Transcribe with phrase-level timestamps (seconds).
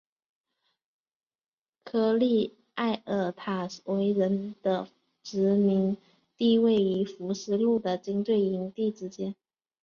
[1.83, 4.87] 科利埃尔塔维人的
[5.21, 5.95] 殖民
[6.37, 9.35] 地位于福斯路的军队营地之间。